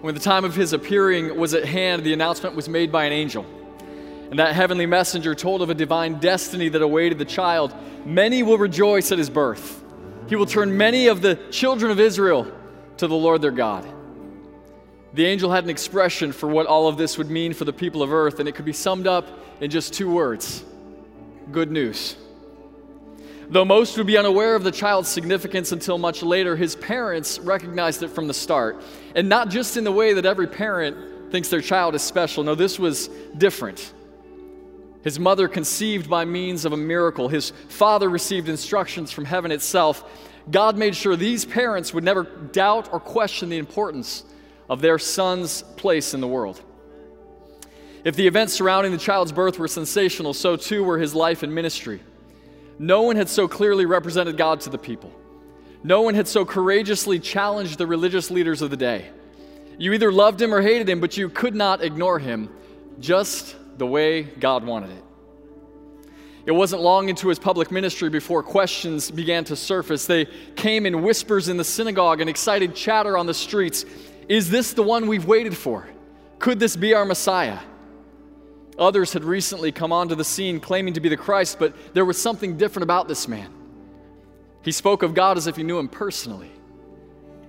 [0.00, 3.12] When the time of his appearing was at hand, the announcement was made by an
[3.12, 3.44] angel.
[4.30, 7.74] And that heavenly messenger told of a divine destiny that awaited the child.
[8.04, 9.82] Many will rejoice at his birth.
[10.28, 12.46] He will turn many of the children of Israel
[12.98, 13.86] to the Lord their God.
[15.14, 18.02] The angel had an expression for what all of this would mean for the people
[18.02, 19.26] of earth, and it could be summed up
[19.60, 20.64] in just two words
[21.50, 22.14] good news.
[23.48, 28.02] Though most would be unaware of the child's significance until much later, his parents recognized
[28.02, 28.82] it from the start.
[29.14, 32.42] And not just in the way that every parent thinks their child is special.
[32.44, 33.92] No, this was different.
[35.02, 37.28] His mother conceived by means of a miracle.
[37.28, 40.04] His father received instructions from heaven itself.
[40.50, 44.24] God made sure these parents would never doubt or question the importance
[44.68, 46.60] of their son's place in the world.
[48.04, 51.54] If the events surrounding the child's birth were sensational, so too were his life and
[51.54, 52.00] ministry.
[52.78, 55.12] No one had so clearly represented God to the people.
[55.82, 59.10] No one had so courageously challenged the religious leaders of the day.
[59.78, 62.50] You either loved him or hated him, but you could not ignore him
[62.98, 65.04] just the way God wanted it.
[66.46, 70.06] It wasn't long into his public ministry before questions began to surface.
[70.06, 70.26] They
[70.56, 73.84] came in whispers in the synagogue and excited chatter on the streets.
[74.28, 75.86] Is this the one we've waited for?
[76.38, 77.58] Could this be our Messiah?
[78.78, 82.20] Others had recently come onto the scene claiming to be the Christ, but there was
[82.20, 83.52] something different about this man.
[84.62, 86.50] He spoke of God as if he knew him personally.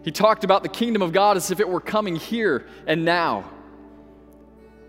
[0.04, 3.50] He talked about the kingdom of God as if it were coming here and now.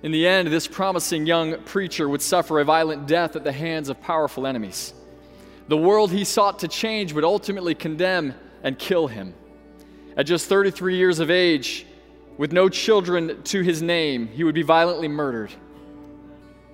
[0.03, 3.89] In the end, this promising young preacher would suffer a violent death at the hands
[3.89, 4.95] of powerful enemies.
[5.69, 9.34] The world he sought to change would ultimately condemn and kill him.
[10.17, 11.87] At just 33 years of age,
[12.39, 15.53] with no children to his name, he would be violently murdered.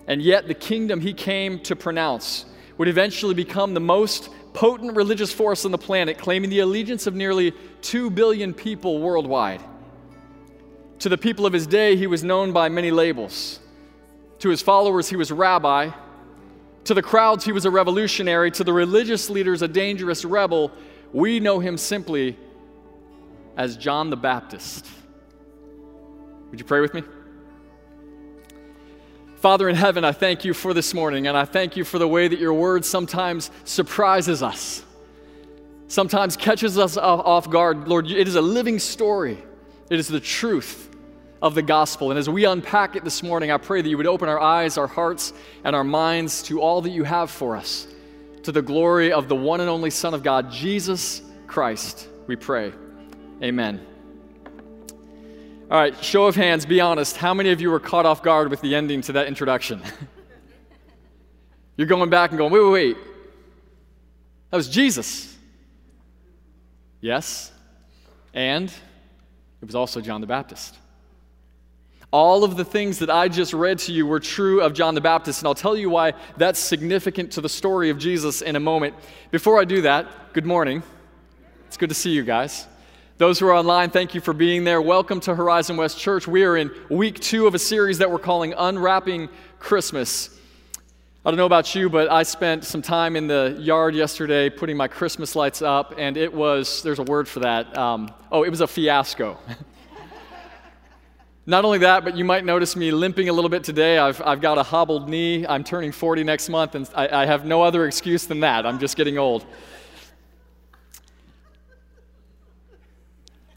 [0.06, 2.46] And yet, the kingdom he came to pronounce
[2.78, 7.14] would eventually become the most potent religious force on the planet, claiming the allegiance of
[7.14, 7.52] nearly
[7.82, 9.62] 2 billion people worldwide.
[11.00, 13.60] To the people of his day, he was known by many labels.
[14.38, 15.90] To his followers, he was rabbi.
[16.84, 18.50] To the crowds, he was a revolutionary.
[18.52, 20.72] To the religious leaders, a dangerous rebel.
[21.12, 22.38] We know him simply
[23.58, 24.86] as John the Baptist.
[26.50, 27.02] Would you pray with me?
[29.46, 32.08] Father in heaven, I thank you for this morning, and I thank you for the
[32.08, 34.82] way that your word sometimes surprises us,
[35.86, 37.86] sometimes catches us off guard.
[37.86, 39.38] Lord, it is a living story,
[39.88, 40.90] it is the truth
[41.40, 42.10] of the gospel.
[42.10, 44.78] And as we unpack it this morning, I pray that you would open our eyes,
[44.78, 45.32] our hearts,
[45.62, 47.86] and our minds to all that you have for us,
[48.42, 52.72] to the glory of the one and only Son of God, Jesus Christ, we pray.
[53.40, 53.80] Amen.
[55.68, 57.16] All right, show of hands, be honest.
[57.16, 59.82] How many of you were caught off guard with the ending to that introduction?
[61.76, 62.96] You're going back and going, wait, wait, wait.
[64.50, 65.36] That was Jesus.
[67.00, 67.50] Yes.
[68.32, 70.76] And it was also John the Baptist.
[72.12, 75.00] All of the things that I just read to you were true of John the
[75.00, 78.60] Baptist, and I'll tell you why that's significant to the story of Jesus in a
[78.60, 78.94] moment.
[79.32, 80.84] Before I do that, good morning.
[81.66, 82.68] It's good to see you guys.
[83.18, 84.82] Those who are online, thank you for being there.
[84.82, 86.28] Welcome to Horizon West Church.
[86.28, 90.38] We are in week two of a series that we're calling Unwrapping Christmas.
[91.24, 94.76] I don't know about you, but I spent some time in the yard yesterday putting
[94.76, 97.74] my Christmas lights up, and it was, there's a word for that.
[97.78, 99.38] Um, oh, it was a fiasco.
[101.46, 103.96] Not only that, but you might notice me limping a little bit today.
[103.96, 105.46] I've, I've got a hobbled knee.
[105.46, 108.66] I'm turning 40 next month, and I, I have no other excuse than that.
[108.66, 109.46] I'm just getting old.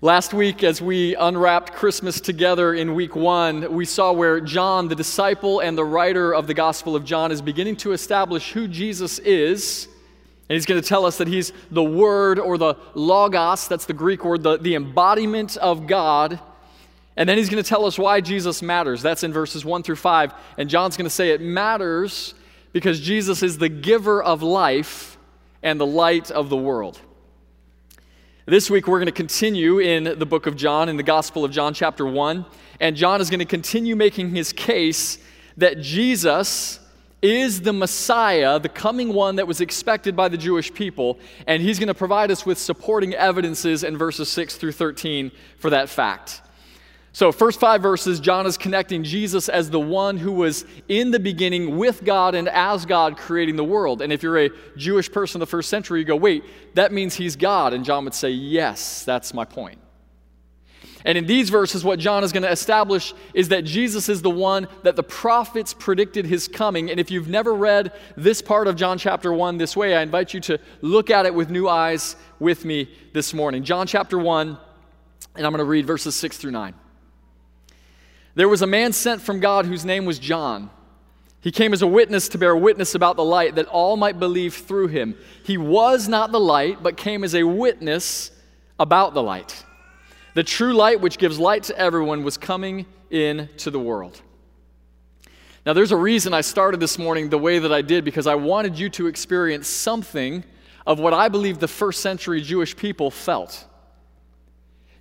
[0.02, 4.96] Last week, as we unwrapped Christmas together in week one, we saw where John, the
[4.96, 9.20] disciple and the writer of the Gospel of John, is beginning to establish who Jesus
[9.20, 9.90] is.
[10.48, 13.94] And he's going to tell us that he's the Word or the Logos, that's the
[13.94, 16.40] Greek word, the, the embodiment of God.
[17.18, 19.02] And then he's going to tell us why Jesus matters.
[19.02, 20.34] That's in verses 1 through 5.
[20.58, 22.36] And John's going to say it matters
[22.72, 25.18] because Jesus is the giver of life
[25.62, 27.02] and the light of the world.
[28.50, 31.52] This week, we're going to continue in the book of John, in the Gospel of
[31.52, 32.44] John, chapter 1.
[32.80, 35.20] And John is going to continue making his case
[35.58, 36.80] that Jesus
[37.22, 41.20] is the Messiah, the coming one that was expected by the Jewish people.
[41.46, 45.30] And he's going to provide us with supporting evidences in verses 6 through 13
[45.60, 46.42] for that fact.
[47.20, 51.20] So, first five verses, John is connecting Jesus as the one who was in the
[51.20, 54.02] beginning with God and as God creating the world.
[54.02, 56.46] And if you're a Jewish person in the first century, you go, wait,
[56.76, 57.74] that means he's God.
[57.74, 59.80] And John would say, yes, that's my point.
[61.04, 64.30] And in these verses, what John is going to establish is that Jesus is the
[64.30, 66.90] one that the prophets predicted his coming.
[66.90, 70.34] And if you've never read this part of John chapter 1 this way, I invite
[70.34, 73.66] you to look at it with new eyes with me this morning.
[73.66, 74.58] John chapter 1,
[75.36, 76.74] and I'm going to read verses 6 through 9.
[78.40, 80.70] There was a man sent from God whose name was John.
[81.42, 84.54] He came as a witness to bear witness about the light, that all might believe
[84.54, 85.18] through him.
[85.44, 88.32] He was not the light, but came as a witness
[88.80, 89.66] about the light.
[90.36, 94.22] The true light, which gives light to everyone, was coming into the world.
[95.66, 98.36] Now, there's a reason I started this morning the way that I did, because I
[98.36, 100.46] wanted you to experience something
[100.88, 103.66] of what I believe the first century Jewish people felt.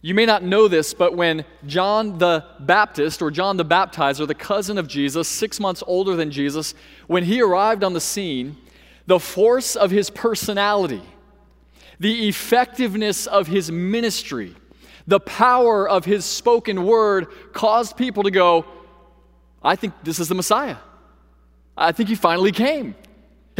[0.01, 4.35] You may not know this, but when John the Baptist or John the Baptizer, the
[4.35, 6.75] cousin of Jesus, six months older than Jesus,
[7.09, 8.57] when he arrived on the scene,
[9.07, 11.03] the force of his personality,
[11.99, 14.55] the effectiveness of his ministry,
[15.09, 18.67] the power of his spoken word caused people to go,
[19.63, 20.77] I think this is the Messiah.
[21.77, 22.95] I think he finally came.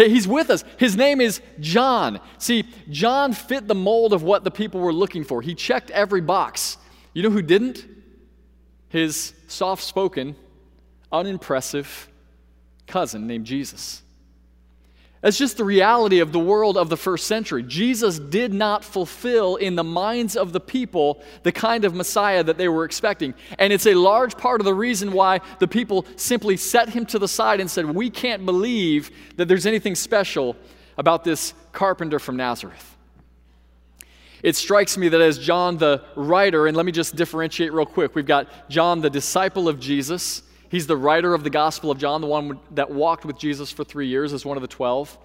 [0.07, 0.65] He's with us.
[0.77, 2.21] His name is John.
[2.39, 5.43] See, John fit the mold of what the people were looking for.
[5.43, 6.79] He checked every box.
[7.15, 7.85] You know who didn't?
[8.89, 10.37] His soft spoken,
[11.11, 12.09] unimpressive
[12.87, 14.03] cousin named Jesus.
[15.21, 17.65] That's just the reality of the world of the first century.
[17.65, 22.57] Jesus did not fulfill in the minds of the people the kind of Messiah that
[22.57, 23.35] they were expecting.
[23.59, 27.19] And it's a large part of the reason why the people simply set him to
[27.19, 30.57] the side and said, We can't believe that there's anything special
[30.97, 32.97] about this carpenter from Nazareth.
[34.43, 38.15] It strikes me that as John the writer, and let me just differentiate real quick,
[38.15, 42.21] we've got John the disciple of Jesus He's the writer of the Gospel of John,
[42.21, 45.17] the one that walked with Jesus for three years as one of the twelve.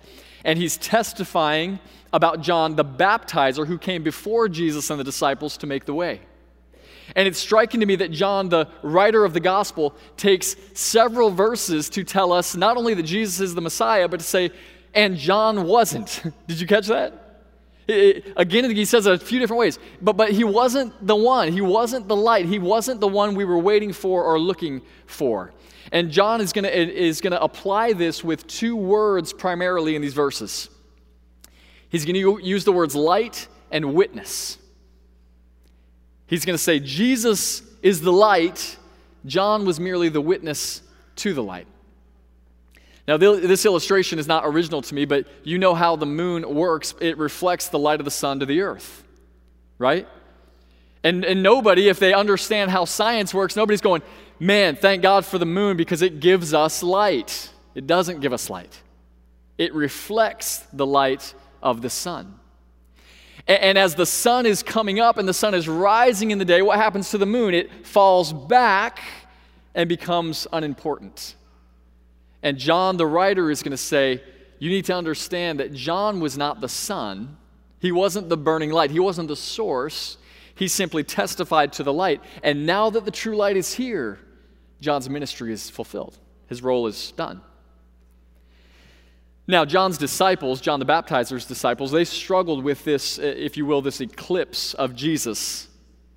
[0.45, 1.79] And he's testifying
[2.11, 6.21] about John the baptizer who came before Jesus and the disciples to make the way.
[7.15, 11.89] And it's striking to me that John, the writer of the gospel, takes several verses
[11.89, 14.51] to tell us not only that Jesus is the Messiah, but to say,
[14.93, 16.23] and John wasn't.
[16.47, 17.22] Did you catch that?
[17.87, 21.51] Again, he says it a few different ways, but, but he wasn't the one.
[21.51, 22.45] He wasn't the light.
[22.45, 25.51] He wasn't the one we were waiting for or looking for.
[25.91, 30.69] And John is going is to apply this with two words primarily in these verses.
[31.89, 34.57] He's going to use the words light and witness.
[36.25, 38.77] He's going to say, Jesus is the light,
[39.25, 40.81] John was merely the witness
[41.17, 41.67] to the light.
[43.07, 46.95] Now, this illustration is not original to me, but you know how the moon works.
[47.01, 49.03] It reflects the light of the sun to the earth,
[49.77, 50.07] right?
[51.03, 54.03] And, and nobody, if they understand how science works, nobody's going,
[54.39, 57.51] man, thank God for the moon because it gives us light.
[57.75, 58.81] It doesn't give us light,
[59.57, 62.39] it reflects the light of the sun.
[63.47, 66.45] And, and as the sun is coming up and the sun is rising in the
[66.45, 67.53] day, what happens to the moon?
[67.53, 69.01] It falls back
[69.75, 71.35] and becomes unimportant.
[72.43, 74.21] And John, the writer, is going to say,
[74.59, 77.37] You need to understand that John was not the sun,
[77.79, 80.17] he wasn't the burning light, he wasn't the source.
[80.55, 82.21] He simply testified to the light.
[82.43, 84.19] And now that the true light is here,
[84.81, 87.41] John's ministry is fulfilled, his role is done.
[89.47, 93.99] Now, John's disciples, John the Baptizer's disciples, they struggled with this, if you will, this
[93.99, 95.67] eclipse of Jesus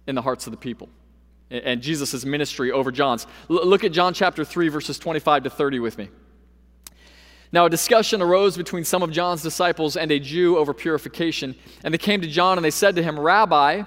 [0.06, 0.90] in the hearts of the people
[1.50, 3.26] and Jesus' ministry over John's.
[3.48, 6.08] L- look at John chapter 3, verses 25 to 30 with me.
[7.52, 11.54] Now, a discussion arose between some of John's disciples and a Jew over purification.
[11.84, 13.82] And they came to John and they said to him, Rabbi,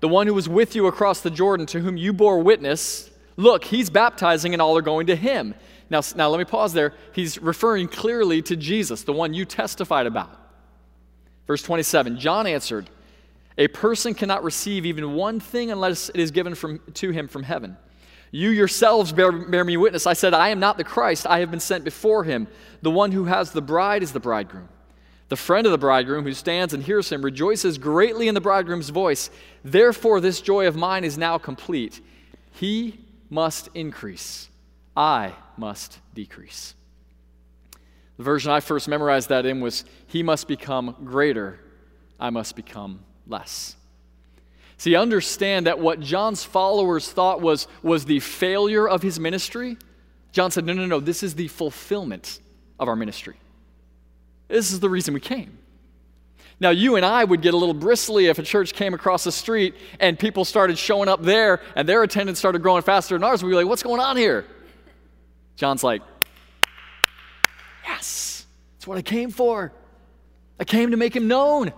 [0.00, 3.64] the one who was with you across the Jordan, to whom you bore witness, look,
[3.64, 5.54] he's baptizing and all are going to him.
[5.88, 6.94] Now, now let me pause there.
[7.12, 10.38] He's referring clearly to Jesus, the one you testified about.
[11.46, 12.88] Verse 27 John answered,
[13.58, 17.42] a person cannot receive even one thing unless it is given from, to him from
[17.42, 17.76] heaven.
[18.30, 20.06] You yourselves bear, bear, me witness.
[20.06, 21.26] I said, I am not the Christ.
[21.26, 22.48] I have been sent before him.
[22.80, 24.68] The one who has the bride is the bridegroom.
[25.28, 28.88] The friend of the bridegroom who stands and hears him rejoices greatly in the bridegroom's
[28.88, 29.30] voice.
[29.62, 32.00] Therefore, this joy of mine is now complete.
[32.52, 34.48] He must increase,
[34.96, 36.74] I must decrease.
[38.16, 41.58] The version I first memorized that in was, He must become greater,
[42.20, 43.76] I must become less.
[44.78, 49.76] See, understand that what John's followers thought was, was the failure of his ministry,
[50.32, 52.40] John said, no, no, no, this is the fulfillment
[52.80, 53.36] of our ministry.
[54.48, 55.58] This is the reason we came.
[56.58, 59.32] Now, you and I would get a little bristly if a church came across the
[59.32, 63.42] street and people started showing up there and their attendance started growing faster than ours.
[63.42, 64.46] We'd be like, what's going on here?
[65.56, 66.02] John's like,
[67.84, 69.72] yes, that's what I came for.
[70.58, 71.72] I came to make him known.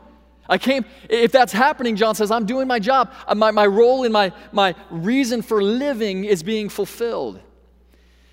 [0.48, 3.12] I came, if that's happening, John says, I'm doing my job.
[3.26, 7.40] Uh, my, my role and my, my reason for living is being fulfilled.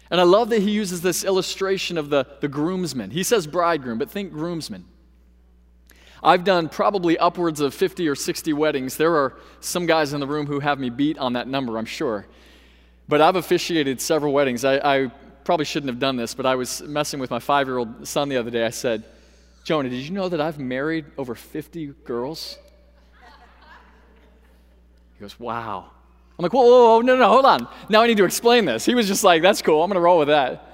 [0.10, 3.12] And I love that he uses this illustration of the, the groomsman.
[3.12, 4.86] He says bridegroom, but think groomsman.
[6.22, 8.98] I've done probably upwards of 50 or 60 weddings.
[8.98, 11.86] There are some guys in the room who have me beat on that number, I'm
[11.86, 12.28] sure.
[13.08, 14.66] But I've officiated several weddings.
[14.66, 15.12] I, I
[15.46, 18.30] probably shouldn't have done this, but I was messing with my five year old son
[18.30, 18.66] the other day.
[18.66, 19.04] I said,
[19.64, 22.58] Jonah, did you know that I've married over 50 girls?
[25.16, 25.92] He goes, Wow.
[26.40, 27.68] I'm like, whoa, whoa, whoa, no, no, hold on.
[27.88, 28.86] Now I need to explain this.
[28.86, 29.84] He was just like, That's cool.
[29.84, 30.68] I'm going to roll with that.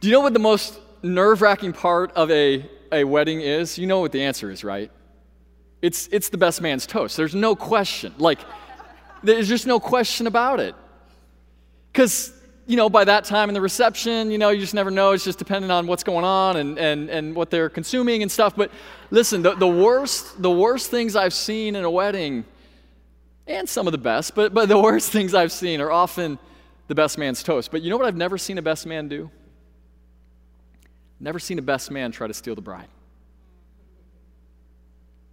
[0.00, 3.76] Do you know what the most nerve wracking part of a, a wedding is?
[3.78, 4.92] You know what the answer is, right?
[5.82, 7.16] It's, it's the best man's toast.
[7.16, 8.14] There's no question.
[8.18, 8.40] Like,
[9.22, 10.76] there's just no question about it.
[11.92, 12.32] Because
[12.68, 15.12] you know, by that time in the reception, you know, you just never know.
[15.12, 18.54] It's just dependent on what's going on and, and, and what they're consuming and stuff.
[18.54, 18.70] But
[19.10, 22.44] listen, the, the, worst, the worst things I've seen in a wedding,
[23.46, 26.38] and some of the best, but, but the worst things I've seen are often
[26.88, 27.70] the best man's toast.
[27.70, 29.30] But you know what I've never seen a best man do?
[31.18, 32.88] Never seen a best man try to steal the bride.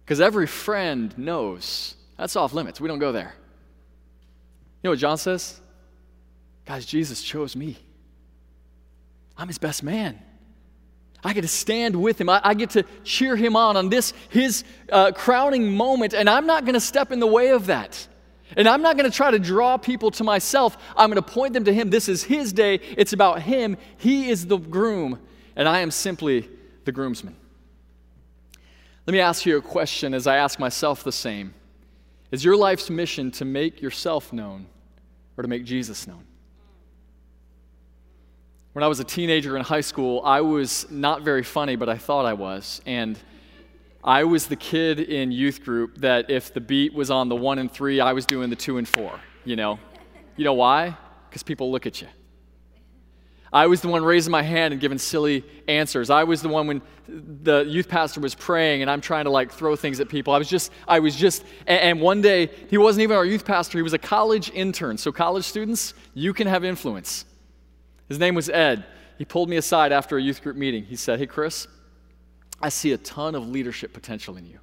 [0.06, 2.80] Because every friend knows that's off limits.
[2.80, 3.34] We don't go there.
[4.82, 5.60] You know what John says?
[6.66, 7.78] Guys, Jesus chose me.
[9.38, 10.20] I'm his best man.
[11.22, 12.28] I get to stand with him.
[12.28, 16.46] I, I get to cheer him on on this, his uh, crowning moment, and I'm
[16.46, 18.06] not going to step in the way of that.
[18.56, 20.76] And I'm not going to try to draw people to myself.
[20.96, 21.90] I'm going to point them to him.
[21.90, 22.76] This is his day.
[22.96, 23.76] It's about him.
[23.96, 25.18] He is the groom,
[25.56, 26.48] and I am simply
[26.84, 27.34] the groomsman.
[29.06, 31.54] Let me ask you a question as I ask myself the same
[32.30, 34.66] Is your life's mission to make yourself known
[35.36, 36.24] or to make Jesus known?
[38.76, 41.96] When I was a teenager in high school, I was not very funny, but I
[41.96, 42.82] thought I was.
[42.84, 43.18] And
[44.04, 47.58] I was the kid in youth group that if the beat was on the one
[47.58, 49.78] and three, I was doing the two and four, you know?
[50.36, 50.94] You know why?
[51.26, 52.08] Because people look at you.
[53.50, 56.10] I was the one raising my hand and giving silly answers.
[56.10, 59.52] I was the one when the youth pastor was praying and I'm trying to like
[59.52, 60.34] throw things at people.
[60.34, 63.78] I was just, I was just, and, one day, he wasn't even our youth pastor,
[63.78, 64.98] he was a college intern.
[64.98, 67.24] So, college students, you can have influence.
[68.08, 68.84] His name was Ed.
[69.18, 70.84] He pulled me aside after a youth group meeting.
[70.84, 71.66] He said, Hey, Chris,
[72.60, 74.58] I see a ton of leadership potential in you,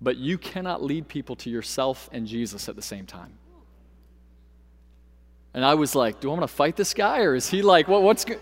[0.00, 3.32] but you cannot lead people to yourself and Jesus at the same time.
[5.52, 7.20] And I was like, Do I want to fight this guy?
[7.20, 8.40] Or is he like, what, what's good?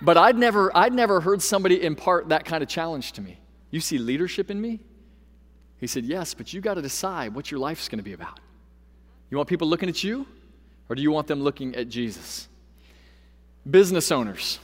[0.00, 3.38] But I'd never, I'd never heard somebody impart that kind of challenge to me.
[3.70, 4.80] You see leadership in me?
[5.78, 8.40] He said, Yes, but you got to decide what your life's going to be about.
[9.30, 10.26] You want people looking at you,
[10.88, 12.48] or do you want them looking at Jesus?
[13.68, 14.58] Business owners,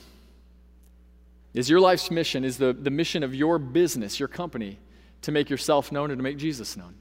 [1.53, 4.79] is your life's mission, is the, the mission of your business, your company,
[5.21, 6.95] to make yourself known and to make Jesus known?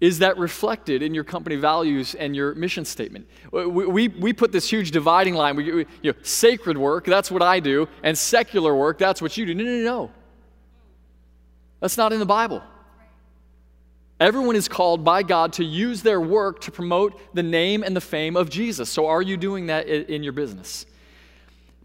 [0.00, 3.26] Is that reflected in your company values and your mission statement?
[3.50, 5.56] We, we, we put this huge dividing line.
[5.56, 9.36] We, we, you know, sacred work, that's what I do, and secular work, that's what
[9.36, 9.54] you do.
[9.54, 10.10] No, no, no.
[11.80, 12.62] That's not in the Bible.
[14.20, 18.00] Everyone is called by God to use their work to promote the name and the
[18.00, 18.90] fame of Jesus.
[18.90, 20.86] So, are you doing that in your business?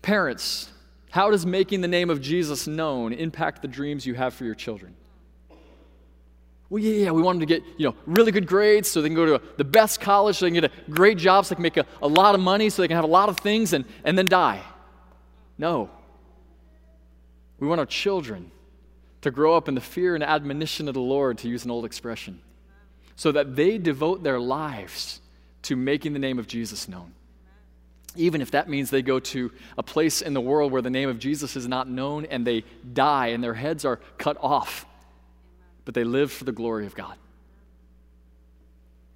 [0.01, 0.71] Parents,
[1.11, 4.55] how does making the name of Jesus known impact the dreams you have for your
[4.55, 4.95] children?
[6.69, 9.09] Well, yeah, yeah, we want them to get you know really good grades so they
[9.09, 11.57] can go to the best college, so they can get a great job, so they
[11.57, 13.73] can make a, a lot of money, so they can have a lot of things
[13.73, 14.63] and, and then die.
[15.59, 15.91] No.
[17.59, 18.49] We want our children
[19.23, 21.85] to grow up in the fear and admonition of the Lord, to use an old
[21.85, 22.39] expression,
[23.15, 25.19] so that they devote their lives
[25.63, 27.13] to making the name of Jesus known.
[28.15, 31.09] Even if that means they go to a place in the world where the name
[31.09, 32.63] of Jesus is not known and they
[32.93, 34.85] die and their heads are cut off,
[35.85, 37.17] but they live for the glory of God.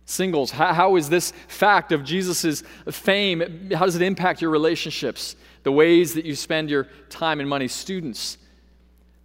[0.06, 5.36] Singles, how, how is this fact of Jesus' fame, how does it impact your relationships,
[5.64, 7.68] the ways that you spend your time and money?
[7.68, 8.38] Students,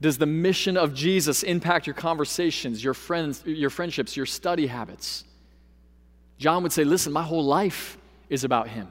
[0.03, 5.25] does the mission of Jesus impact your conversations, your friends, your friendships, your study habits?
[6.39, 7.97] John would say, "Listen, my whole life
[8.29, 8.89] is about him."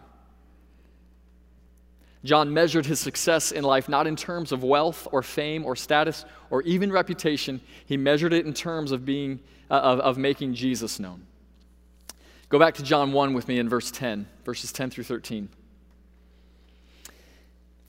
[2.23, 6.23] John measured his success in life not in terms of wealth or fame or status
[6.49, 7.59] or even reputation.
[7.85, 11.25] He measured it in terms of being uh, of, of making Jesus known.
[12.47, 15.49] Go back to John 1 with me in verse 10, verses 10 through 13.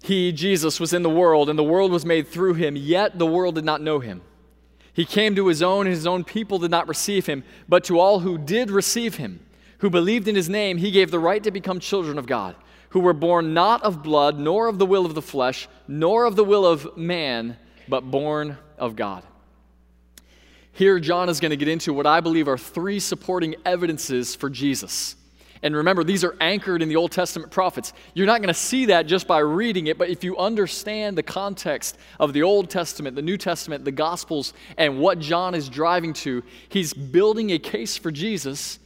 [0.02, 3.26] He, Jesus, was in the world, and the world was made through him, yet the
[3.26, 4.20] world did not know him.
[4.92, 7.44] He came to his own, and his own people did not receive him.
[7.68, 9.40] But to all who did receive him,
[9.78, 12.56] who believed in his name, he gave the right to become children of God,
[12.90, 16.36] who were born not of blood, nor of the will of the flesh, nor of
[16.36, 17.56] the will of man,
[17.88, 19.22] but born of God.
[20.72, 24.50] Here, John is going to get into what I believe are three supporting evidences for
[24.50, 25.16] Jesus.
[25.62, 27.92] And remember, these are anchored in the Old Testament prophets.
[28.14, 31.22] You're not going to see that just by reading it, but if you understand the
[31.22, 36.14] context of the Old Testament, the New Testament, the Gospels, and what John is driving
[36.14, 38.80] to, he's building a case for Jesus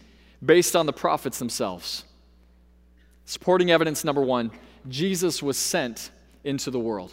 [0.45, 2.05] based on the prophets themselves.
[3.25, 4.51] Supporting evidence number one
[4.89, 6.11] Jesus was sent
[6.45, 7.13] into the world.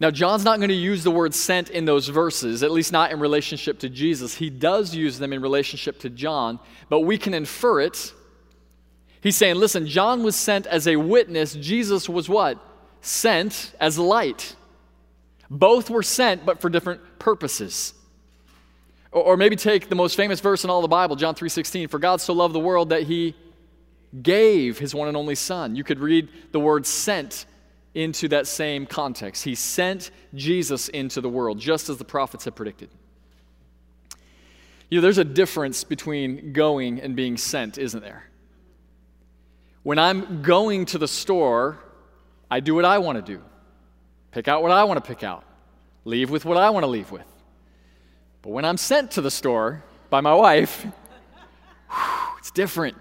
[0.00, 3.12] Now, John's not going to use the word sent in those verses, at least not
[3.12, 4.34] in relationship to Jesus.
[4.34, 6.58] He does use them in relationship to John,
[6.88, 8.12] but we can infer it.
[9.20, 11.54] He's saying, listen, John was sent as a witness.
[11.54, 12.58] Jesus was what?
[13.00, 14.56] Sent as light.
[15.48, 17.94] Both were sent, but for different purposes.
[19.12, 22.20] Or, maybe take the most famous verse in all the Bible, John 3:16, for God
[22.20, 23.36] so loved the world that he
[24.22, 25.76] gave his one and only son.
[25.76, 27.46] You could read the word sent
[27.94, 29.44] into that same context.
[29.44, 32.90] He sent Jesus into the world, just as the prophets had predicted.
[34.90, 38.24] You know, there's a difference between going and being sent, isn't there?
[39.82, 41.78] When I'm going to the store,
[42.50, 43.42] I do what I want to do,
[44.30, 45.44] pick out what I want to pick out,
[46.04, 47.26] leave with what I want to leave with.
[48.42, 50.86] But when I'm sent to the store by my wife,
[52.38, 52.96] it's different.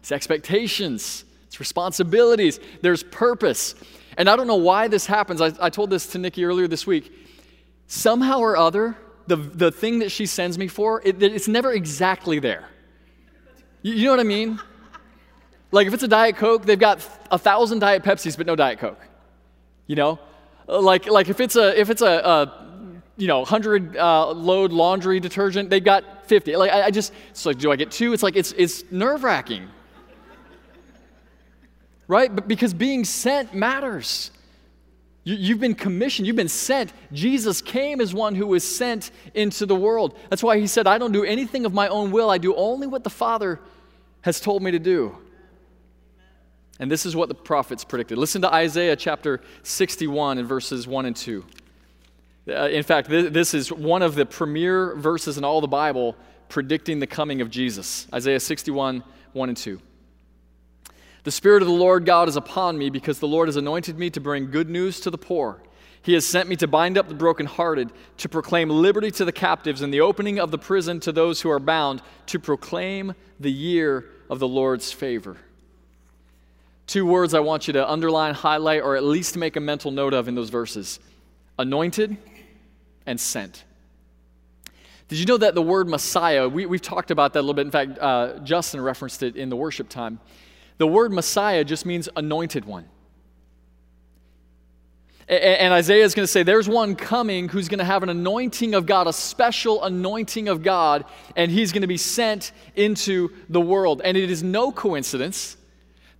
[0.00, 3.76] It's expectations, it's responsibilities, there's purpose.
[4.16, 5.40] And I don't know why this happens.
[5.40, 7.12] I, I told this to Nikki earlier this week.
[7.86, 12.38] Somehow or other, the, the thing that she sends me for, it, it's never exactly
[12.38, 12.68] there.
[13.82, 14.60] You, you know what I mean?
[15.70, 18.78] Like if it's a Diet Coke, they've got a thousand Diet Pepsis, but no Diet
[18.78, 19.00] Coke.
[19.86, 20.18] You know?
[20.66, 22.62] Like, like if it's a, if it's a, a
[23.16, 26.56] you know, 100 uh, load laundry detergent, they've got 50.
[26.56, 28.12] Like, I, I just, it's like, do I get two?
[28.12, 29.68] It's like, it's, it's nerve wracking
[32.12, 32.34] right?
[32.34, 34.30] But because being sent matters.
[35.24, 36.92] You, have been commissioned, you've been sent.
[37.12, 40.18] Jesus came as one who was sent into the world.
[40.28, 42.86] That's why he said, I don't do anything of my own will, I do only
[42.86, 43.60] what the Father
[44.22, 45.16] has told me to do.
[46.80, 48.18] And this is what the prophets predicted.
[48.18, 51.44] Listen to Isaiah chapter 61 and verses 1 and 2.
[52.48, 56.16] Uh, in fact, this, this is one of the premier verses in all the Bible
[56.48, 58.06] predicting the coming of Jesus.
[58.12, 59.80] Isaiah 61, 1 and 2.
[61.24, 64.10] The Spirit of the Lord God is upon me because the Lord has anointed me
[64.10, 65.62] to bring good news to the poor.
[66.02, 69.82] He has sent me to bind up the brokenhearted, to proclaim liberty to the captives
[69.82, 74.06] and the opening of the prison to those who are bound, to proclaim the year
[74.28, 75.36] of the Lord's favor.
[76.88, 80.12] Two words I want you to underline, highlight, or at least make a mental note
[80.12, 80.98] of in those verses
[81.56, 82.16] anointed
[83.06, 83.62] and sent.
[85.06, 87.66] Did you know that the word Messiah, we, have talked about that a little bit.
[87.66, 90.18] In fact, uh, Justin referenced it in the worship time.
[90.78, 92.88] The word Messiah just means anointed one.
[95.28, 98.74] And Isaiah is going to say, There's one coming who's going to have an anointing
[98.74, 101.04] of God, a special anointing of God,
[101.36, 104.02] and he's going to be sent into the world.
[104.04, 105.56] And it is no coincidence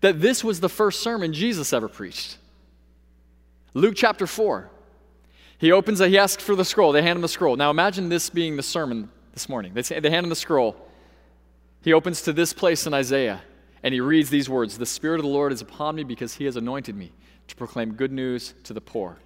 [0.01, 2.38] that this was the first sermon Jesus ever preached.
[3.75, 4.71] Luke chapter 4.
[5.59, 6.93] He opens, he asks for the scroll.
[6.93, 7.57] They hand him the scroll.
[7.57, 9.75] Now imagine this being the sermon this morning.
[9.75, 10.77] They hand him the scroll.
[11.83, 13.43] He opens to this place in Isaiah.
[13.83, 16.45] And he reads these words The Spirit of the Lord is upon me because he
[16.45, 17.12] has anointed me
[17.49, 19.18] to proclaim good news to the poor.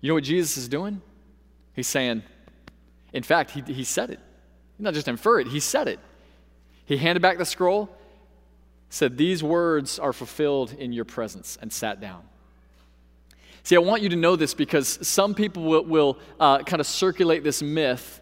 [0.00, 1.02] You know what Jesus is doing?
[1.74, 2.22] He's saying,
[3.12, 4.20] in fact, he, he said it.
[4.78, 5.98] Not just infer it, he said it.
[6.84, 7.90] He handed back the scroll,
[8.90, 12.22] said, These words are fulfilled in your presence, and sat down.
[13.64, 16.86] See, I want you to know this because some people will, will uh, kind of
[16.86, 18.20] circulate this myth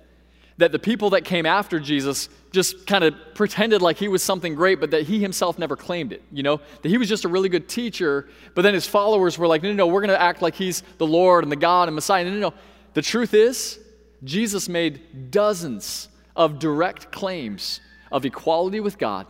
[0.59, 4.55] that the people that came after Jesus just kind of pretended like he was something
[4.55, 6.23] great, but that he himself never claimed it.
[6.33, 9.47] You know, that he was just a really good teacher, but then his followers were
[9.47, 11.89] like, no, no, no, we're going to act like he's the Lord and the God
[11.89, 12.25] and Messiah.
[12.25, 12.55] No, no, no.
[12.95, 13.79] The truth is,
[14.25, 19.27] Jesus made dozens of direct claims of equality with God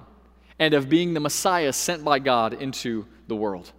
[0.58, 3.72] and of being the Messiah sent by God into the world.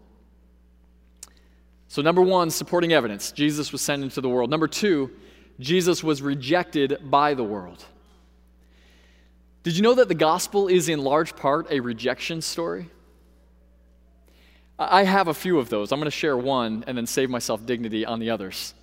[1.87, 4.49] So, number one, supporting evidence Jesus was sent into the world.
[4.49, 5.11] Number two,
[5.59, 7.83] Jesus was rejected by the world.
[9.63, 12.89] Did you know that the gospel is in large part a rejection story?
[14.79, 15.91] I have a few of those.
[15.91, 18.73] I'm going to share one and then save myself dignity on the others.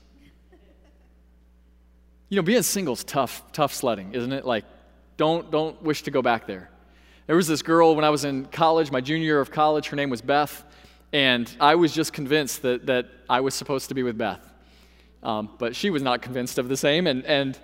[2.28, 4.44] You know, being single is tough, tough sledding, isn't it?
[4.44, 4.64] Like,
[5.16, 6.68] don't, don't wish to go back there.
[7.26, 9.96] There was this girl when I was in college, my junior year of college, her
[9.96, 10.64] name was Beth,
[11.12, 14.53] And I was just convinced that, that I was supposed to be with Beth.
[15.24, 17.06] Um, but she was not convinced of the same.
[17.06, 17.58] And, and,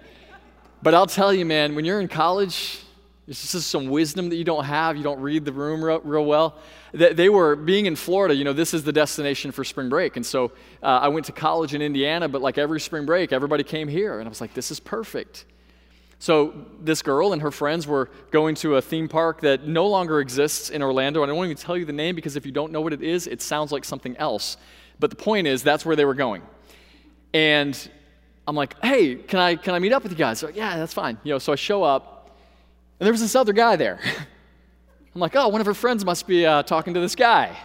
[0.83, 2.81] but I'll tell you, man, when you're in college,
[3.29, 4.97] it's just some wisdom that you don't have.
[4.97, 6.57] You don't read the room real, real well.
[6.93, 10.17] They, they, were being in Florida, you know, this is the destination for spring break.
[10.17, 10.47] And so
[10.83, 14.19] uh, I went to college in Indiana, but like every spring break, everybody came here.
[14.19, 15.45] And I was like, this is perfect.
[16.19, 20.21] So this girl and her friends were going to a theme park that no longer
[20.21, 21.23] exists in Orlando.
[21.23, 23.03] And I won't even tell you the name because if you don't know what it
[23.03, 24.57] is, it sounds like something else.
[24.99, 26.43] But the point is, that's where they were going.
[27.33, 27.91] And
[28.47, 30.43] I'm like, hey, can I, can I meet up with you guys?
[30.43, 31.19] Like, yeah, that's fine.
[31.25, 32.21] You know, so I show up
[33.01, 33.99] and there was this other guy there.
[35.15, 37.57] I'm like, oh, one of her friends must be uh, talking to this guy.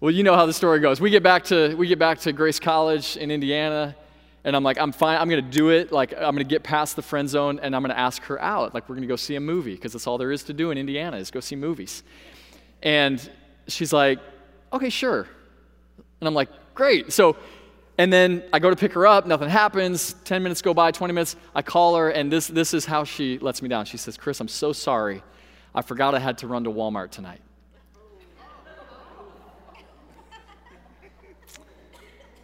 [0.00, 1.00] Well, you know how the story goes.
[1.00, 3.96] We get back to we get back to Grace College in Indiana,
[4.44, 5.20] and I'm like, I'm fine.
[5.20, 5.90] I'm gonna do it.
[5.90, 8.74] Like, I'm gonna get past the friend zone, and I'm gonna ask her out.
[8.74, 10.78] Like, we're gonna go see a movie because that's all there is to do in
[10.78, 12.04] Indiana is go see movies.
[12.80, 13.28] And
[13.66, 14.20] she's like,
[14.72, 15.26] okay, sure.
[16.20, 17.12] And I'm like, great.
[17.12, 17.36] So
[17.98, 20.14] and then I go to pick her up, nothing happens.
[20.24, 21.34] 10 minutes go by, 20 minutes.
[21.52, 23.86] I call her, and this, this is how she lets me down.
[23.86, 25.22] She says, Chris, I'm so sorry.
[25.74, 27.40] I forgot I had to run to Walmart tonight.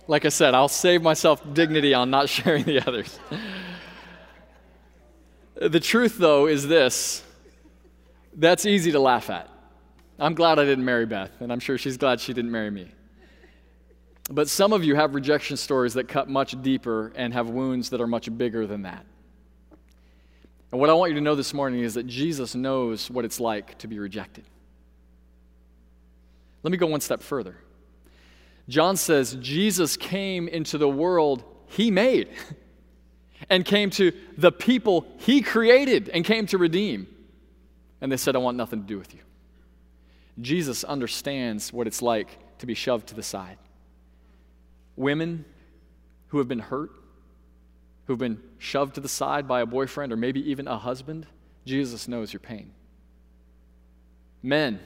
[0.06, 3.18] Like I said, I'll save myself dignity on not sharing the others.
[5.54, 7.22] the truth, though, is this
[8.36, 9.48] that's easy to laugh at.
[10.18, 12.90] I'm glad I didn't marry Beth, and I'm sure she's glad she didn't marry me.
[14.30, 18.00] But some of you have rejection stories that cut much deeper and have wounds that
[18.00, 19.04] are much bigger than that.
[20.72, 23.38] And what I want you to know this morning is that Jesus knows what it's
[23.38, 24.44] like to be rejected.
[26.62, 27.56] Let me go one step further.
[28.68, 32.30] John says Jesus came into the world he made
[33.50, 37.06] and came to the people he created and came to redeem.
[38.00, 39.20] And they said, I want nothing to do with you.
[40.40, 43.58] Jesus understands what it's like to be shoved to the side
[44.96, 45.44] women
[46.28, 46.90] who have been hurt,
[48.06, 51.26] who've been shoved to the side by a boyfriend or maybe even a husband,
[51.64, 52.72] Jesus knows your pain.
[54.42, 54.80] Men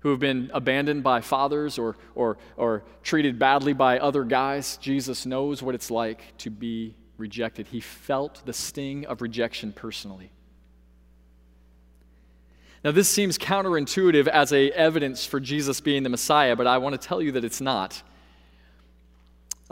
[0.00, 5.24] who have been abandoned by fathers or, or, or treated badly by other guys, Jesus
[5.24, 7.68] knows what it's like to be rejected.
[7.68, 10.30] He felt the sting of rejection personally.
[12.84, 17.00] Now, this seems counterintuitive as a evidence for Jesus being the Messiah, but I want
[17.00, 18.02] to tell you that it's not.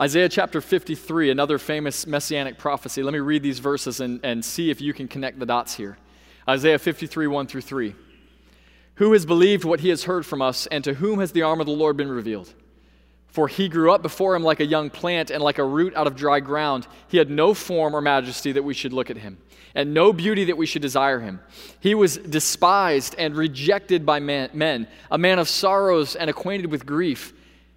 [0.01, 3.03] Isaiah chapter 53, another famous messianic prophecy.
[3.03, 5.99] Let me read these verses and, and see if you can connect the dots here.
[6.49, 7.93] Isaiah 53, 1 through 3.
[8.95, 11.59] Who has believed what he has heard from us, and to whom has the arm
[11.59, 12.51] of the Lord been revealed?
[13.27, 16.07] For he grew up before him like a young plant and like a root out
[16.07, 16.87] of dry ground.
[17.07, 19.37] He had no form or majesty that we should look at him,
[19.75, 21.39] and no beauty that we should desire him.
[21.79, 27.31] He was despised and rejected by men, a man of sorrows and acquainted with grief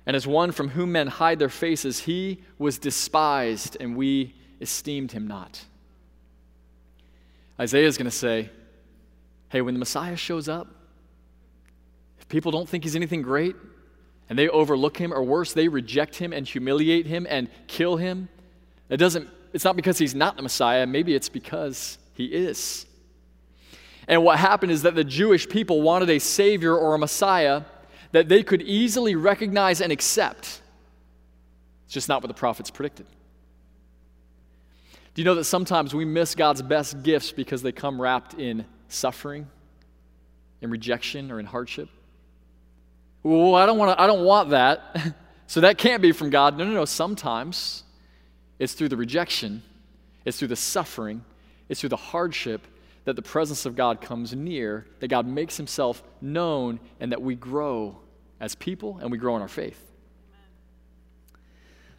[0.06, 5.10] and as one from whom men hide their faces, he was despised, and we esteemed
[5.10, 5.64] him not.
[7.58, 8.50] Isaiah is going to say,
[9.48, 10.68] hey, when the Messiah shows up,
[12.20, 13.56] if people don't think he's anything great,
[14.28, 18.28] and they overlook him, or worse, they reject him and humiliate him and kill him,
[18.88, 22.86] it doesn't, it's not because he's not the Messiah, maybe it's because he is.
[24.06, 27.62] And what happened is that the Jewish people wanted a Savior or a Messiah
[28.12, 30.60] that they could easily recognize and accept.
[31.84, 33.06] It's just not what the prophets predicted.
[35.14, 38.66] Do you know that sometimes we miss God's best gifts because they come wrapped in
[38.88, 39.46] suffering,
[40.60, 41.88] in rejection, or in hardship?
[43.22, 45.14] Well, I don't want, I don't want that.
[45.46, 46.58] so that can't be from God.
[46.58, 46.84] No, no, no.
[46.84, 47.82] Sometimes
[48.58, 49.62] it's through the rejection,
[50.24, 51.24] it's through the suffering,
[51.68, 52.66] it's through the hardship
[53.06, 57.36] that the presence of God comes near, that God makes himself known, and that we
[57.36, 57.96] grow
[58.40, 59.80] as people and we grow in our faith.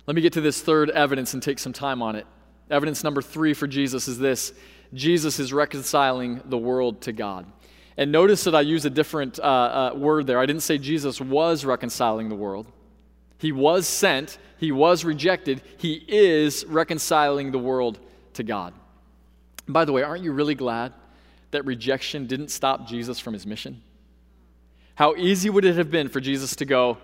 [0.05, 2.27] Let me get to this third evidence and take some time on it.
[2.69, 4.53] Evidence number three for Jesus is this
[4.93, 7.45] Jesus is reconciling the world to God.
[7.95, 10.39] And notice that I use a different uh, uh, word there.
[10.39, 12.67] I didn't say Jesus was reconciling the world.
[13.37, 17.99] He was sent, he was rejected, he is reconciling the world
[18.33, 18.73] to God.
[19.67, 20.93] By the way, aren't you really glad
[21.51, 23.81] that rejection didn't stop Jesus from his mission?
[24.95, 26.97] How easy would it have been for Jesus to go,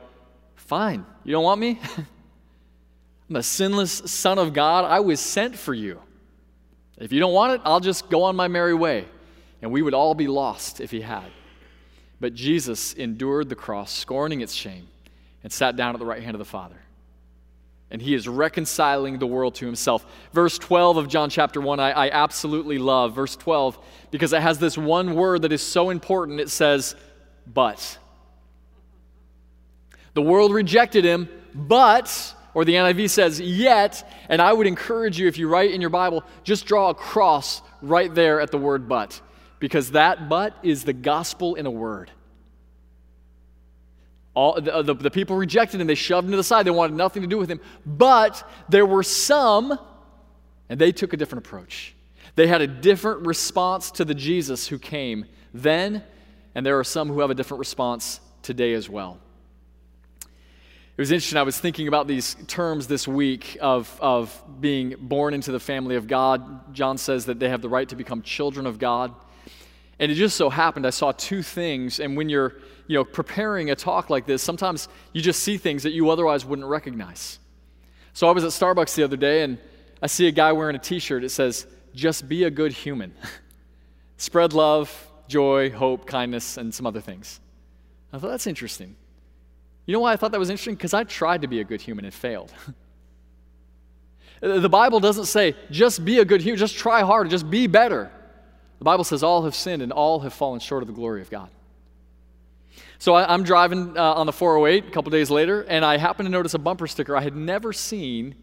[0.56, 1.80] Fine, you don't want me?
[3.30, 4.86] I'm a sinless Son of God.
[4.86, 6.00] I was sent for you.
[6.98, 9.06] If you don't want it, I'll just go on my merry way.
[9.62, 11.26] And we would all be lost if he had.
[12.20, 14.88] But Jesus endured the cross, scorning its shame,
[15.44, 16.78] and sat down at the right hand of the Father
[17.94, 20.04] and he is reconciling the world to himself.
[20.34, 23.14] Verse 12 of John chapter 1, I, I, absolutely love.
[23.14, 23.78] Verse 12,
[24.10, 26.40] because it has this one word that is so important.
[26.40, 26.96] It says,
[27.46, 28.00] but.
[30.16, 35.28] The world rejected him, but, or the NIV says, yet, and I would encourage you,
[35.28, 38.90] if you write in your Bible, just draw a cross right there at the word
[38.90, 39.22] but,
[39.60, 42.10] because that but is the gospel in a word.
[44.36, 45.88] All, the, uh, the, the, people rejected him.
[45.88, 46.66] They shoved him to the side.
[46.66, 47.60] They wanted nothing to do with him.
[47.86, 49.78] But there were some,
[50.70, 51.94] and they took a different approach.
[52.36, 56.04] They had a different response to the Jesus who came then,
[56.56, 59.20] and there are some who have a different response today as well.
[60.96, 61.40] It was interesting.
[61.40, 65.96] I was thinking about these terms this week of, of being born into the family
[65.96, 66.74] of God.
[66.74, 69.14] John says that they have the right to become children of God.
[70.04, 72.56] And it just so happened I saw two things, and when you're
[72.88, 76.44] you know, preparing a talk like this, sometimes you just see things that you otherwise
[76.44, 77.40] wouldn't recognize.
[78.12, 79.58] So I was at Starbucks the other day, and
[80.02, 81.24] I see a guy wearing a t shirt.
[81.24, 83.14] It says, Just be a good human.
[84.18, 84.92] Spread love,
[85.30, 87.40] joy, hope, kindness, and some other things.
[88.12, 88.98] I thought that's interesting.
[89.86, 90.76] You know why I thought that was interesting?
[90.76, 92.52] Because I tried to be a good human and failed.
[94.42, 98.12] the Bible doesn't say, just be a good human, just try harder, just be better.
[98.84, 101.30] The Bible says all have sinned and all have fallen short of the glory of
[101.30, 101.48] God.
[103.00, 106.26] So I, am driving uh, on the 408 a couple days later, and I happen
[106.26, 108.36] to notice a bumper sticker I had never seen.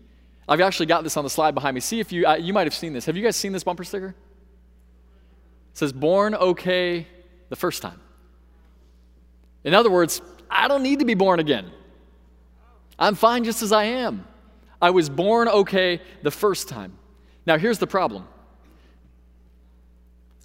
[0.48, 1.82] I've actually got this on the slide behind me.
[1.82, 3.04] See if you, uh, you might have seen this.
[3.04, 4.14] Have you guys seen this bumper sticker?
[5.72, 7.06] It says, Born okay
[7.50, 8.00] the first time.
[9.62, 11.70] In other words, I don't need to be born again.
[12.98, 14.26] I'm fine just as I am.
[14.80, 16.96] I was born okay the first time.
[17.44, 18.26] Now, here's the problem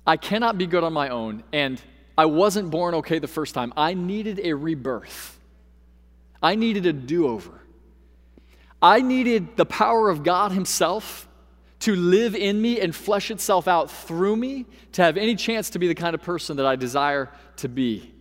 [0.06, 1.82] I cannot be good on my own, and
[2.18, 3.74] I wasn't born okay the first time.
[3.76, 5.40] I needed a rebirth,
[6.42, 7.62] I needed a do over.
[8.82, 11.28] I needed the power of God Himself
[11.80, 15.80] to live in me and flesh itself out through me to have any chance to
[15.80, 18.14] be the kind of person that I desire to be.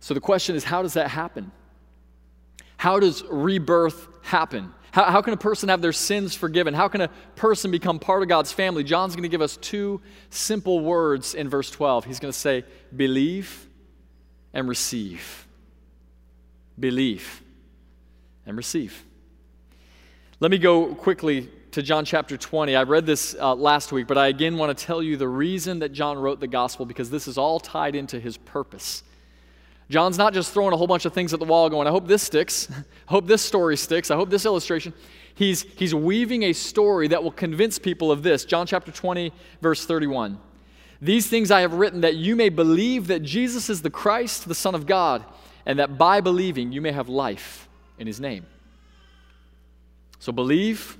[0.00, 1.52] So the question is how does that happen?
[2.76, 4.72] How does rebirth happen?
[4.92, 6.74] How, how can a person have their sins forgiven?
[6.74, 8.84] How can a person become part of God's family?
[8.84, 10.00] John's going to give us two
[10.30, 12.04] simple words in verse 12.
[12.04, 13.68] He's going to say, believe
[14.52, 15.46] and receive.
[16.78, 17.42] Believe
[18.46, 19.04] and receive.
[20.40, 22.74] Let me go quickly to John chapter 20.
[22.74, 25.80] I read this uh, last week, but I again want to tell you the reason
[25.80, 29.02] that John wrote the gospel because this is all tied into his purpose.
[29.90, 32.06] John's not just throwing a whole bunch of things at the wall going, I hope
[32.06, 32.68] this sticks.
[33.08, 34.12] I hope this story sticks.
[34.12, 34.94] I hope this illustration.
[35.34, 38.44] He's, he's weaving a story that will convince people of this.
[38.44, 40.38] John chapter 20, verse 31.
[41.02, 44.54] These things I have written that you may believe that Jesus is the Christ, the
[44.54, 45.24] Son of God,
[45.66, 48.46] and that by believing you may have life in his name.
[50.20, 50.98] So believe,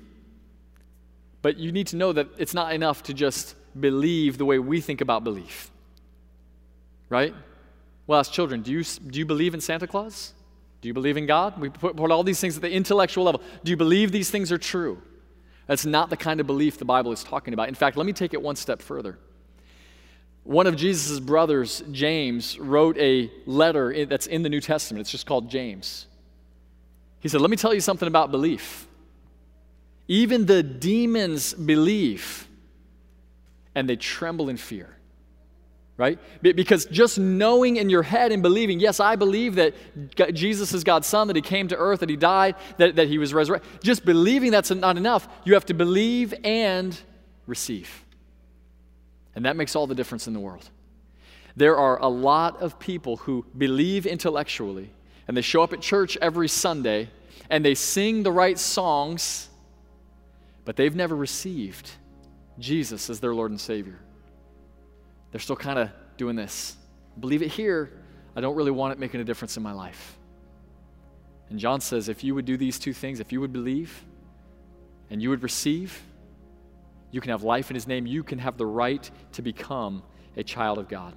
[1.41, 4.81] but you need to know that it's not enough to just believe the way we
[4.81, 5.71] think about belief.
[7.07, 7.33] Right?
[8.11, 10.33] Well, as children, do you, do you believe in Santa Claus?
[10.81, 11.57] Do you believe in God?
[11.57, 13.41] We put, put all these things at the intellectual level.
[13.63, 15.01] Do you believe these things are true?
[15.65, 17.69] That's not the kind of belief the Bible is talking about.
[17.69, 19.17] In fact, let me take it one step further.
[20.43, 24.99] One of Jesus' brothers, James, wrote a letter that's in the New Testament.
[24.99, 26.05] It's just called James.
[27.21, 28.87] He said, Let me tell you something about belief.
[30.09, 32.45] Even the demons believe,
[33.73, 34.97] and they tremble in fear
[36.01, 36.17] right?
[36.41, 39.75] Because just knowing in your head and believing, yes, I believe that
[40.33, 43.19] Jesus is God's Son, that He came to earth, that He died, that, that He
[43.19, 45.27] was resurrected, just believing that's not enough.
[45.45, 46.99] You have to believe and
[47.45, 48.03] receive.
[49.35, 50.67] And that makes all the difference in the world.
[51.55, 54.89] There are a lot of people who believe intellectually,
[55.27, 57.11] and they show up at church every Sunday,
[57.47, 59.49] and they sing the right songs,
[60.65, 61.91] but they've never received
[62.57, 63.99] Jesus as their Lord and Savior
[65.31, 66.75] they're still kind of doing this.
[67.19, 67.91] Believe it here.
[68.35, 70.17] I don't really want it making a difference in my life.
[71.49, 74.05] And John says if you would do these two things, if you would believe
[75.09, 76.01] and you would receive,
[77.11, 78.05] you can have life in his name.
[78.05, 80.03] You can have the right to become
[80.37, 81.13] a child of God.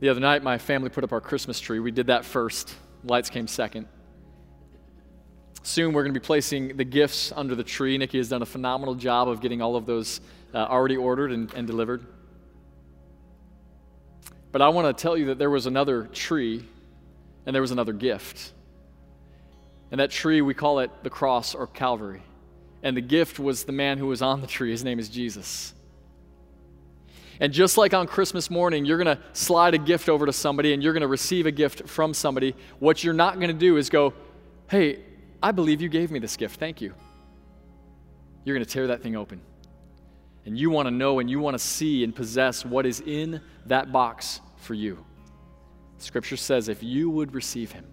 [0.00, 1.80] The other night, my family put up our Christmas tree.
[1.80, 3.88] We did that first, lights came second.
[5.66, 7.96] Soon, we're going to be placing the gifts under the tree.
[7.96, 10.20] Nikki has done a phenomenal job of getting all of those
[10.52, 12.04] uh, already ordered and, and delivered.
[14.52, 16.68] But I want to tell you that there was another tree
[17.46, 18.52] and there was another gift.
[19.90, 22.22] And that tree, we call it the cross or Calvary.
[22.82, 24.70] And the gift was the man who was on the tree.
[24.70, 25.72] His name is Jesus.
[27.40, 30.74] And just like on Christmas morning, you're going to slide a gift over to somebody
[30.74, 32.54] and you're going to receive a gift from somebody.
[32.80, 34.12] What you're not going to do is go,
[34.68, 34.98] hey,
[35.44, 36.58] I believe you gave me this gift.
[36.58, 36.94] Thank you.
[38.44, 39.42] You're going to tear that thing open
[40.46, 43.42] and you want to know and you want to see and possess what is in
[43.66, 45.04] that box for you.
[45.98, 47.84] Scripture says if you would receive him,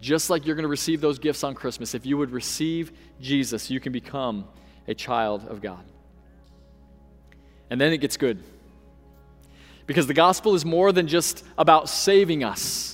[0.00, 3.70] just like you're going to receive those gifts on Christmas, if you would receive Jesus,
[3.70, 4.44] you can become
[4.88, 5.84] a child of God.
[7.70, 8.42] And then it gets good.
[9.86, 12.93] Because the gospel is more than just about saving us.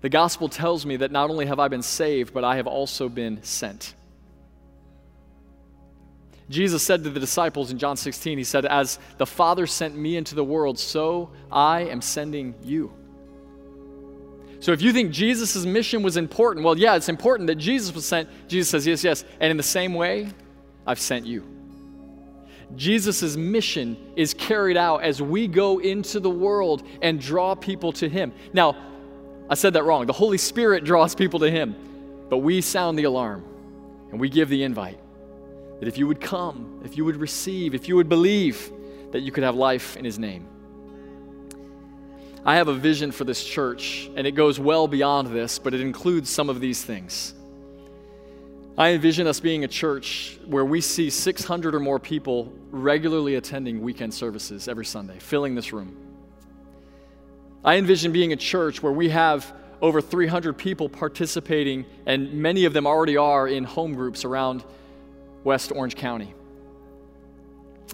[0.00, 3.08] The gospel tells me that not only have I been saved, but I have also
[3.08, 3.94] been sent.
[6.48, 10.16] Jesus said to the disciples in John 16, He said, As the Father sent me
[10.16, 12.92] into the world, so I am sending you.
[14.58, 18.04] So if you think Jesus' mission was important, well, yeah, it's important that Jesus was
[18.04, 18.28] sent.
[18.48, 19.24] Jesus says, Yes, yes.
[19.38, 20.28] And in the same way,
[20.86, 21.46] I've sent you.
[22.74, 28.08] Jesus' mission is carried out as we go into the world and draw people to
[28.08, 28.32] Him.
[28.52, 28.76] Now,
[29.50, 30.06] I said that wrong.
[30.06, 31.74] The Holy Spirit draws people to Him,
[32.30, 33.44] but we sound the alarm
[34.12, 34.98] and we give the invite
[35.80, 38.70] that if you would come, if you would receive, if you would believe,
[39.10, 40.46] that you could have life in His name.
[42.44, 45.80] I have a vision for this church, and it goes well beyond this, but it
[45.80, 47.34] includes some of these things.
[48.78, 53.82] I envision us being a church where we see 600 or more people regularly attending
[53.82, 56.09] weekend services every Sunday, filling this room.
[57.64, 62.72] I envision being a church where we have over 300 people participating, and many of
[62.72, 64.64] them already are in home groups around
[65.44, 66.34] West Orange County.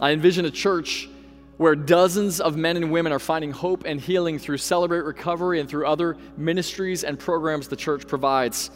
[0.00, 1.08] I envision a church
[1.56, 5.68] where dozens of men and women are finding hope and healing through Celebrate Recovery and
[5.68, 8.70] through other ministries and programs the church provides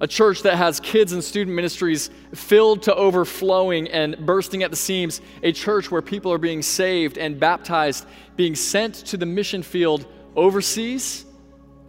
[0.00, 4.76] a church that has kids and student ministries filled to overflowing and bursting at the
[4.76, 8.06] seams, a church where people are being saved and baptized,
[8.36, 11.24] being sent to the mission field overseas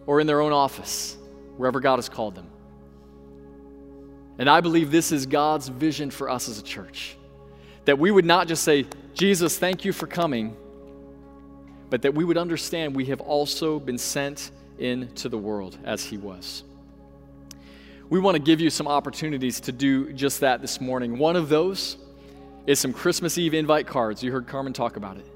[0.06, 1.16] or in their own office,
[1.56, 2.46] wherever God has called them.
[4.38, 7.16] And I believe this is God's vision for us as a church.
[7.84, 10.56] That we would not just say, Jesus, thank you for coming,
[11.90, 16.16] but that we would understand we have also been sent into the world as He
[16.16, 16.62] was
[18.10, 21.18] we want to give you some opportunities to do just that this morning.
[21.18, 21.98] One of those
[22.66, 24.22] is some Christmas Eve invite cards.
[24.22, 25.26] You heard Carmen talk about it.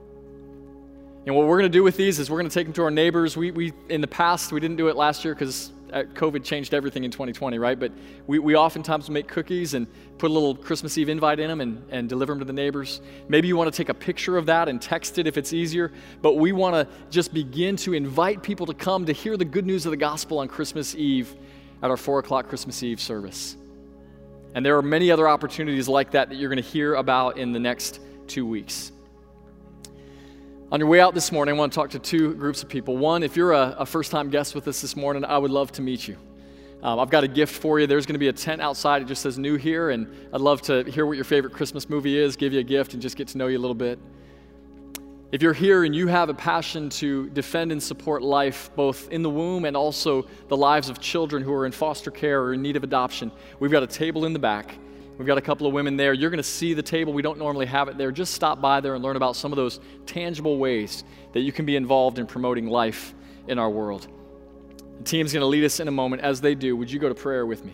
[1.27, 2.83] And what we're going to do with these is we're going to take them to
[2.83, 3.37] our neighbors.
[3.37, 6.73] We, we in the past, we didn't do it last year because uh, COVID changed
[6.73, 7.79] everything in 2020, right?
[7.79, 7.93] But
[8.27, 9.87] we, we oftentimes make cookies and
[10.19, 13.03] put a little Christmas Eve invite in them and, and deliver them to the neighbors.
[13.29, 15.93] Maybe you want to take a picture of that and text it if it's easier.
[16.23, 19.67] But we want to just begin to invite people to come to hear the good
[19.67, 21.37] news of the gospel on Christmas Eve
[21.83, 23.57] at our 4 o'clock Christmas Eve service.
[24.55, 27.53] And there are many other opportunities like that that you're going to hear about in
[27.53, 28.92] the next two weeks.
[30.71, 32.97] On your way out this morning, I want to talk to two groups of people.
[32.97, 35.73] One, if you're a, a first time guest with us this morning, I would love
[35.73, 36.16] to meet you.
[36.83, 37.87] Um, I've got a gift for you.
[37.87, 39.03] There's going to be a tent outside.
[39.03, 42.18] It just says new here, and I'd love to hear what your favorite Christmas movie
[42.18, 43.99] is, give you a gift, and just get to know you a little bit.
[45.33, 49.23] If you're here and you have a passion to defend and support life, both in
[49.23, 52.61] the womb and also the lives of children who are in foster care or in
[52.61, 54.77] need of adoption, we've got a table in the back.
[55.16, 56.12] We've got a couple of women there.
[56.12, 57.14] You're going to see the table.
[57.14, 58.12] We don't normally have it there.
[58.12, 61.64] Just stop by there and learn about some of those tangible ways that you can
[61.64, 63.14] be involved in promoting life
[63.49, 64.09] in our world.
[64.99, 66.21] The team's going to lead us in a moment.
[66.21, 67.73] As they do, would you go to prayer with me?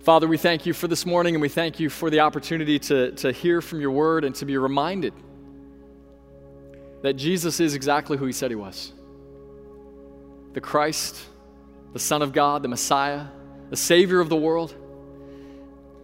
[0.00, 3.12] Father, we thank you for this morning and we thank you for the opportunity to,
[3.12, 5.12] to hear from your word and to be reminded
[7.04, 8.90] that Jesus is exactly who he said he was
[10.54, 11.16] the Christ,
[11.92, 13.26] the Son of God, the Messiah,
[13.68, 14.74] the Savior of the world.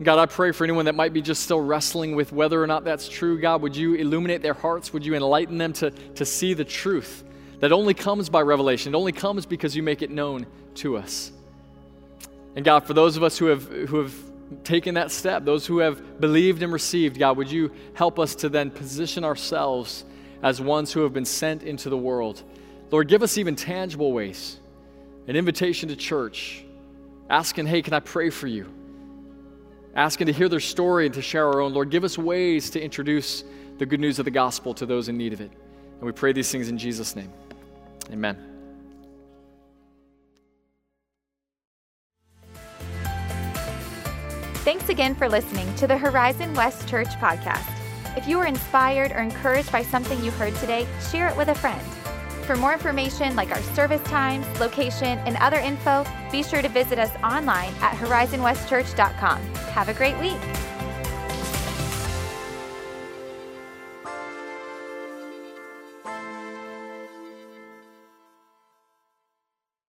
[0.03, 2.85] God, I pray for anyone that might be just still wrestling with whether or not
[2.85, 3.41] that's true.
[3.41, 4.93] God, would you illuminate their hearts?
[4.93, 7.25] Would you enlighten them to, to see the truth
[7.61, 8.93] that only comes by revelation?
[8.93, 11.33] It only comes because you make it known to us.
[12.57, 14.15] And God, for those of us who have, who have
[14.65, 18.51] taken that step, those who have believed and received, God, would you help us to
[18.51, 20.05] then position ourselves
[20.43, 22.43] as ones who have been sent into the world.
[22.91, 24.59] Lord, give us even tangible ways
[25.27, 26.65] an invitation to church,
[27.29, 28.67] asking, hey, can I pray for you?
[29.95, 31.73] Asking to hear their story and to share our own.
[31.73, 33.45] Lord, give us ways to introduce
[33.79, 35.53] the good news of the gospel to those in need of it.
[35.99, 37.33] And we pray these things in Jesus' name.
[38.11, 38.37] Amen.
[44.65, 47.80] Thanks again for listening to the Horizon West Church podcast.
[48.17, 51.55] If you were inspired or encouraged by something you heard today, share it with a
[51.55, 51.81] friend.
[52.45, 56.99] For more information like our service times, location, and other info, be sure to visit
[56.99, 59.41] us online at horizonwestchurch.com.
[59.73, 60.70] Have a great week.